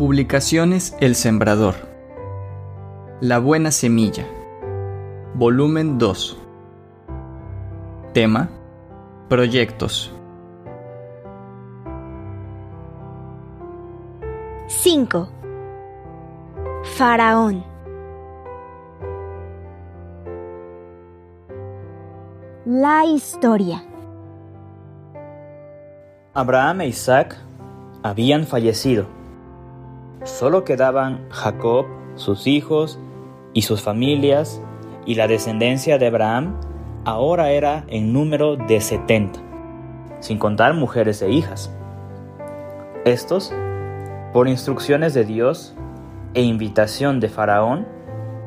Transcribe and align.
Publicaciones 0.00 0.96
El 1.00 1.14
Sembrador. 1.14 1.74
La 3.20 3.38
Buena 3.38 3.70
Semilla. 3.70 4.26
Volumen 5.34 5.98
2. 5.98 6.38
Tema. 8.14 8.48
Proyectos. 9.28 10.10
5. 14.68 15.28
Faraón. 16.96 17.62
La 22.64 23.04
historia. 23.04 23.84
Abraham 26.32 26.80
e 26.80 26.86
Isaac 26.86 27.36
habían 28.02 28.46
fallecido. 28.46 29.19
Solo 30.24 30.64
quedaban 30.64 31.26
Jacob, 31.30 31.86
sus 32.14 32.46
hijos 32.46 32.98
y 33.54 33.62
sus 33.62 33.80
familias, 33.80 34.60
y 35.06 35.14
la 35.14 35.26
descendencia 35.26 35.96
de 35.96 36.08
Abraham 36.08 36.56
ahora 37.06 37.50
era 37.52 37.84
en 37.88 38.12
número 38.12 38.56
de 38.56 38.80
70, 38.82 39.40
sin 40.20 40.38
contar 40.38 40.74
mujeres 40.74 41.22
e 41.22 41.30
hijas. 41.30 41.74
Estos, 43.06 43.52
por 44.34 44.46
instrucciones 44.46 45.14
de 45.14 45.24
Dios 45.24 45.74
e 46.34 46.42
invitación 46.42 47.18
de 47.18 47.30
Faraón, 47.30 47.86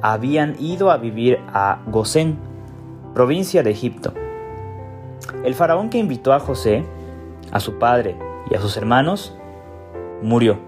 habían 0.00 0.56
ido 0.58 0.90
a 0.90 0.96
vivir 0.96 1.38
a 1.52 1.82
Gosén, 1.88 2.38
provincia 3.12 3.62
de 3.62 3.70
Egipto. 3.70 4.14
El 5.44 5.54
faraón 5.54 5.90
que 5.90 5.98
invitó 5.98 6.32
a 6.32 6.40
José, 6.40 6.84
a 7.52 7.60
su 7.60 7.78
padre 7.78 8.16
y 8.50 8.54
a 8.54 8.60
sus 8.60 8.76
hermanos, 8.76 9.36
murió. 10.22 10.67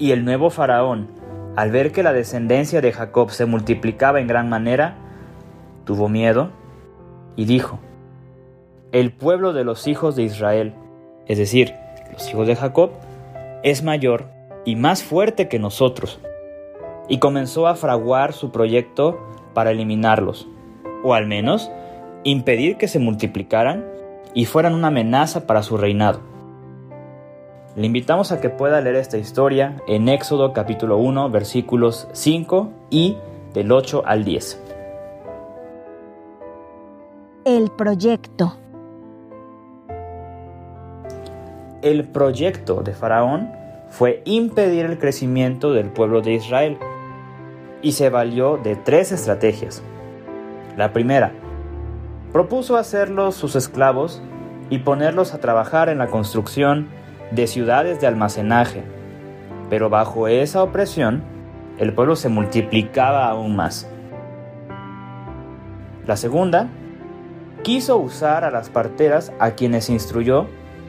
Y 0.00 0.12
el 0.12 0.24
nuevo 0.24 0.48
faraón, 0.48 1.08
al 1.56 1.70
ver 1.70 1.92
que 1.92 2.02
la 2.02 2.14
descendencia 2.14 2.80
de 2.80 2.90
Jacob 2.90 3.30
se 3.30 3.44
multiplicaba 3.44 4.18
en 4.18 4.26
gran 4.26 4.48
manera, 4.48 4.96
tuvo 5.84 6.08
miedo 6.08 6.48
y 7.36 7.44
dijo, 7.44 7.80
el 8.92 9.12
pueblo 9.12 9.52
de 9.52 9.62
los 9.62 9.86
hijos 9.86 10.16
de 10.16 10.22
Israel, 10.22 10.72
es 11.26 11.36
decir, 11.36 11.74
los 12.14 12.26
hijos 12.30 12.46
de 12.46 12.56
Jacob, 12.56 12.92
es 13.62 13.82
mayor 13.82 14.24
y 14.64 14.74
más 14.74 15.02
fuerte 15.02 15.48
que 15.48 15.58
nosotros. 15.58 16.18
Y 17.06 17.18
comenzó 17.18 17.66
a 17.66 17.74
fraguar 17.74 18.32
su 18.32 18.52
proyecto 18.52 19.20
para 19.52 19.70
eliminarlos, 19.70 20.48
o 21.04 21.12
al 21.12 21.26
menos 21.26 21.70
impedir 22.24 22.78
que 22.78 22.88
se 22.88 23.00
multiplicaran 23.00 23.84
y 24.32 24.46
fueran 24.46 24.72
una 24.72 24.88
amenaza 24.88 25.46
para 25.46 25.62
su 25.62 25.76
reinado. 25.76 26.29
Le 27.76 27.86
invitamos 27.86 28.32
a 28.32 28.40
que 28.40 28.50
pueda 28.50 28.80
leer 28.80 28.96
esta 28.96 29.16
historia 29.16 29.76
en 29.86 30.08
Éxodo 30.08 30.52
capítulo 30.52 30.96
1 30.96 31.30
versículos 31.30 32.08
5 32.12 32.68
y 32.90 33.16
del 33.54 33.70
8 33.70 34.02
al 34.06 34.24
10. 34.24 34.60
El 37.44 37.70
proyecto. 37.70 38.56
El 41.82 42.08
proyecto 42.08 42.82
de 42.82 42.92
Faraón 42.92 43.52
fue 43.88 44.22
impedir 44.24 44.84
el 44.84 44.98
crecimiento 44.98 45.72
del 45.72 45.90
pueblo 45.90 46.22
de 46.22 46.34
Israel 46.34 46.76
y 47.82 47.92
se 47.92 48.10
valió 48.10 48.56
de 48.56 48.74
tres 48.74 49.12
estrategias. 49.12 49.80
La 50.76 50.92
primera, 50.92 51.30
propuso 52.32 52.76
hacerlos 52.76 53.36
sus 53.36 53.54
esclavos 53.54 54.20
y 54.70 54.78
ponerlos 54.78 55.34
a 55.34 55.38
trabajar 55.38 55.88
en 55.88 55.98
la 55.98 56.08
construcción 56.08 56.88
de 57.30 57.46
ciudades 57.46 58.00
de 58.00 58.06
almacenaje, 58.06 58.82
pero 59.68 59.88
bajo 59.88 60.28
esa 60.28 60.62
opresión 60.62 61.22
el 61.78 61.94
pueblo 61.94 62.14
se 62.14 62.28
multiplicaba 62.28 63.28
aún 63.28 63.56
más. 63.56 63.88
La 66.06 66.16
segunda, 66.16 66.68
quiso 67.62 67.96
usar 67.96 68.44
a 68.44 68.50
las 68.50 68.68
parteras 68.68 69.32
a 69.38 69.52
quienes 69.52 69.88
instruyó 69.88 70.46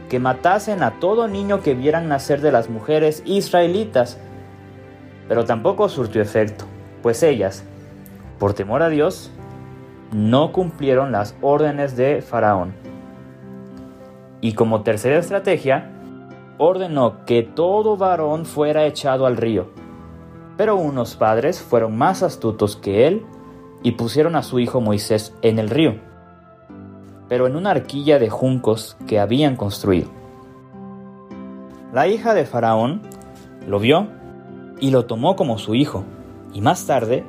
que 0.10 0.20
matasen 0.20 0.84
a 0.84 1.00
todo 1.00 1.30
niño 1.30 1.62
que 1.62 1.76
vieran 1.76 2.10
nacer 2.10 2.42
de 2.42 2.52
las 2.52 2.70
mujeres 2.70 3.24
israelitas, 3.26 4.18
pero 5.30 5.46
tampoco 5.46 5.88
surtió 5.88 6.22
efecto, 6.22 6.66
pues 7.02 7.24
ellas, 7.24 7.64
por 8.38 8.54
temor 8.54 8.84
a 8.84 8.90
Dios, 8.90 9.32
no 10.12 10.52
cumplieron 10.52 11.14
las 11.14 11.36
órdenes 11.42 11.96
de 11.96 12.22
Faraón. 12.22 12.74
Y 14.42 14.54
como 14.54 14.82
tercera 14.82 15.18
estrategia, 15.20 15.90
ordenó 16.64 17.26
que 17.26 17.42
todo 17.42 17.98
varón 17.98 18.46
fuera 18.46 18.86
echado 18.86 19.26
al 19.26 19.36
río. 19.36 19.70
Pero 20.58 20.76
unos 20.76 21.16
padres 21.16 21.60
fueron 21.60 21.98
más 21.98 22.22
astutos 22.22 22.76
que 22.76 23.08
él 23.08 23.26
y 23.82 23.94
pusieron 23.94 24.36
a 24.36 24.44
su 24.44 24.60
hijo 24.60 24.80
Moisés 24.80 25.36
en 25.42 25.58
el 25.58 25.72
río, 25.72 25.96
pero 27.28 27.48
en 27.48 27.56
una 27.56 27.72
arquilla 27.72 28.20
de 28.20 28.30
juncos 28.30 28.96
que 29.08 29.20
habían 29.20 29.56
construido. 29.56 30.10
La 31.92 32.08
hija 32.08 32.36
de 32.36 32.46
Faraón 32.46 33.02
lo 33.68 33.80
vio 33.80 34.08
y 34.80 34.92
lo 34.92 35.06
tomó 35.06 35.36
como 35.36 35.58
su 35.58 35.74
hijo, 35.74 36.04
y 36.54 36.62
más 36.62 36.86
tarde, 36.86 37.24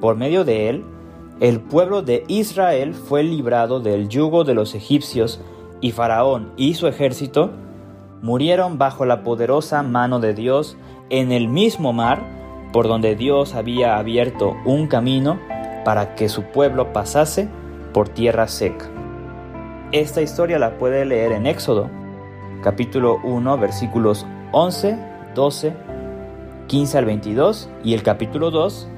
por 0.00 0.16
medio 0.16 0.46
de 0.46 0.70
él, 0.70 0.84
el 1.40 1.60
pueblo 1.60 2.00
de 2.00 2.24
Israel 2.26 2.94
fue 2.94 3.22
librado 3.22 3.80
del 3.80 4.08
yugo 4.08 4.44
de 4.44 4.54
los 4.54 4.74
egipcios 4.74 5.42
y 5.82 5.92
Faraón 5.92 6.52
y 6.56 6.72
su 6.72 6.86
ejército 6.86 7.50
murieron 8.22 8.78
bajo 8.78 9.04
la 9.04 9.22
poderosa 9.22 9.82
mano 9.82 10.20
de 10.20 10.34
Dios 10.34 10.76
en 11.10 11.32
el 11.32 11.48
mismo 11.48 11.92
mar 11.92 12.22
por 12.72 12.88
donde 12.88 13.16
Dios 13.16 13.54
había 13.54 13.96
abierto 13.96 14.56
un 14.64 14.86
camino 14.86 15.38
para 15.84 16.14
que 16.14 16.28
su 16.28 16.44
pueblo 16.44 16.92
pasase 16.92 17.48
por 17.92 18.08
tierra 18.08 18.46
seca. 18.48 18.86
Esta 19.92 20.20
historia 20.20 20.58
la 20.58 20.76
puede 20.76 21.06
leer 21.06 21.32
en 21.32 21.46
Éxodo, 21.46 21.88
capítulo 22.62 23.18
1, 23.24 23.56
versículos 23.56 24.26
11, 24.52 24.98
12, 25.34 25.72
15 26.66 26.98
al 26.98 27.04
22 27.06 27.70
y 27.82 27.94
el 27.94 28.02
capítulo 28.02 28.50
2, 28.50 28.88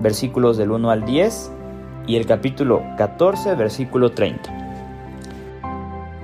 versículos 0.00 0.56
del 0.56 0.70
1 0.70 0.90
al 0.90 1.04
10 1.04 1.52
y 2.06 2.16
el 2.16 2.24
capítulo 2.24 2.82
14, 2.96 3.54
versículo 3.54 4.12
30. 4.12 4.59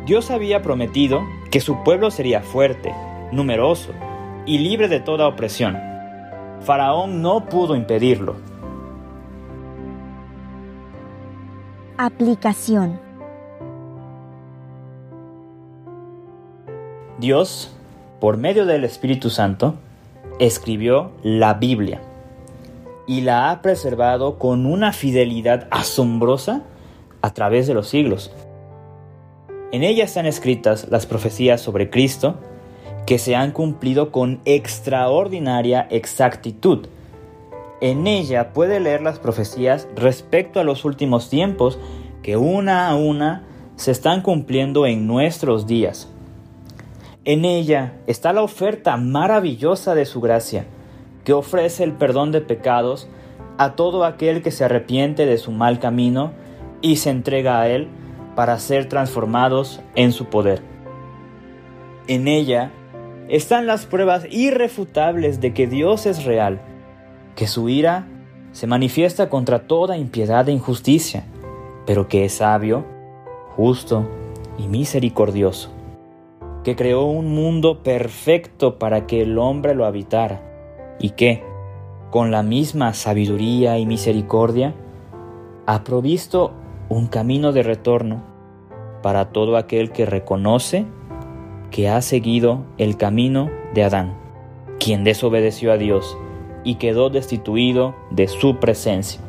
Dios 0.07 0.31
había 0.31 0.63
prometido 0.63 1.27
que 1.51 1.59
su 1.59 1.83
pueblo 1.83 2.13
sería 2.13 2.41
fuerte, 2.41 2.95
numeroso 3.33 3.91
y 4.47 4.59
libre 4.59 4.87
de 4.87 5.01
toda 5.01 5.27
opresión. 5.27 5.77
Faraón 6.61 7.23
no 7.23 7.47
pudo 7.47 7.75
impedirlo. 7.75 8.37
Aplicación. 11.99 13.01
Dios, 17.19 17.75
por 18.21 18.37
medio 18.37 18.65
del 18.65 18.85
Espíritu 18.85 19.29
Santo, 19.29 19.75
escribió 20.39 21.11
la 21.25 21.55
Biblia 21.55 22.01
y 23.09 23.23
la 23.23 23.51
ha 23.51 23.61
preservado 23.61 24.39
con 24.39 24.67
una 24.67 24.93
fidelidad 24.93 25.67
asombrosa 25.73 26.63
a 27.23 27.35
través 27.35 27.67
de 27.67 27.75
los 27.75 27.89
siglos. 27.89 28.31
En 29.73 29.83
ella 29.83 30.05
están 30.05 30.27
escritas 30.27 30.89
las 30.91 31.07
profecías 31.07 31.61
sobre 31.61 31.91
Cristo 31.91 32.37
que 33.05 33.19
se 33.19 33.35
han 33.35 33.51
cumplido 33.51 34.13
con 34.13 34.41
extraordinaria 34.45 35.87
exactitud. 35.91 36.87
En 37.81 38.07
ella 38.07 38.53
puede 38.53 38.81
leer 38.81 39.03
las 39.03 39.19
profecías 39.19 39.89
respecto 39.97 40.61
a 40.61 40.65
los 40.65 40.85
últimos 40.85 41.29
tiempos 41.31 41.79
que 42.23 42.37
una 42.37 42.89
a 42.89 42.97
una 42.97 43.45
se 43.77 43.91
están 43.91 44.23
cumpliendo 44.23 44.87
en 44.87 45.07
nuestros 45.07 45.67
días. 45.67 46.09
En 47.25 47.45
ella 47.45 47.95
está 48.07 48.33
la 48.33 48.43
oferta 48.43 48.97
maravillosa 48.97 49.95
de 49.97 50.07
su 50.07 50.21
gracia, 50.21 50.65
que 51.25 51.33
ofrece 51.33 51.83
el 51.83 51.93
perdón 51.93 52.31
de 52.31 52.41
pecados 52.41 53.09
a 53.59 53.75
todo 53.75 54.05
aquel 54.05 54.43
que 54.43 54.53
se 54.53 54.65
arrepiente 54.65 55.27
de 55.27 55.39
su 55.39 55.51
mal 55.51 55.81
camino 55.81 56.33
y 56.83 56.97
se 56.97 57.11
entrega 57.11 57.61
a 57.61 57.69
Él 57.69 57.89
para 58.37 58.59
ser 58.61 58.89
transformados 58.89 59.81
en 59.97 60.13
su 60.13 60.27
poder. 60.27 60.63
En 62.07 62.29
ella 62.29 62.71
están 63.29 63.67
las 63.67 63.87
pruebas 63.87 64.27
irrefutables 64.31 65.41
de 65.41 65.53
que 65.53 65.67
Dios 65.67 66.07
es 66.07 66.25
real, 66.25 66.61
que 67.35 67.49
su 67.49 67.69
ira 67.69 68.07
se 68.53 68.69
manifiesta 68.69 69.29
contra 69.29 69.67
toda 69.67 69.97
impiedad 69.97 70.49
e 70.49 70.53
injusticia, 70.53 71.25
pero 71.85 72.07
que 72.07 72.25
es 72.25 72.35
sabio, 72.35 72.85
justo 73.57 74.09
y 74.59 74.69
misericordioso, 74.69 75.71
que 76.63 76.77
creó 76.77 77.05
un 77.05 77.35
mundo 77.35 77.83
perfecto 77.83 78.79
para 78.79 79.07
que 79.07 79.23
el 79.23 79.39
hombre 79.39 79.75
lo 79.75 79.85
habitara 79.85 80.41
y 81.01 81.11
que, 81.11 81.43
con 82.11 82.31
la 82.31 82.43
misma 82.43 82.95
sabiduría 82.95 83.79
y 83.79 83.87
misericordia, 83.87 84.75
ha 85.67 85.83
provisto 85.83 86.53
un 86.89 87.07
camino 87.07 87.53
de 87.53 87.63
retorno 87.63 88.23
para 89.03 89.31
todo 89.31 89.57
aquel 89.57 89.91
que 89.91 90.07
reconoce 90.07 90.87
que 91.71 91.89
ha 91.89 92.01
seguido 92.01 92.65
el 92.79 92.97
camino 92.97 93.51
de 93.75 93.85
Adán, 93.85 94.15
quien 94.79 95.05
desobedeció 95.05 95.73
a 95.73 95.79
Dios 95.79 96.17
y 96.65 96.77
quedó 96.77 97.11
destituido 97.11 97.95
de 98.11 98.29
su 98.29 98.57
presencia. 98.57 99.21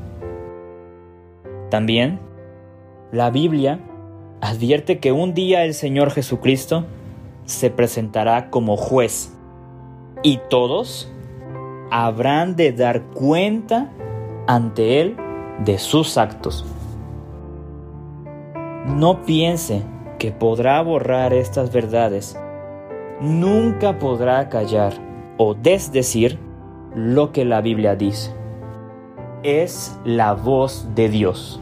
También, 1.69 2.19
la 3.12 3.30
Biblia 3.30 3.80
advierte 4.42 5.00
que 5.00 5.12
un 5.12 5.33
día 5.33 5.63
el 5.63 5.74
Señor 5.74 6.12
Jesucristo 6.12 6.86
se 7.45 7.69
presentará 7.69 8.50
como 8.50 8.77
juez 8.77 9.33
y 10.24 10.39
todos 10.50 11.12
habrán 11.92 12.56
de 12.56 12.71
dar 12.71 13.04
cuenta 13.13 13.92
ante 14.48 15.01
Él 15.01 15.18
de 15.63 15.77
sus 15.77 16.18
actos. 16.18 16.65
No 18.88 19.25
piense 19.25 19.84
que 20.18 20.31
podrá 20.31 20.81
borrar 20.81 21.34
estas 21.34 21.72
verdades. 21.72 22.39
Nunca 23.19 24.00
podrá 24.00 24.48
callar 24.48 24.94
o 25.38 25.54
desdecir 25.54 26.39
lo 26.95 27.31
que 27.31 27.44
la 27.44 27.62
Biblia 27.62 27.95
dice. 27.95 28.34
Es 29.44 30.00
la 30.06 30.34
voz 30.34 30.88
de 30.95 31.10
Dios. 31.10 31.60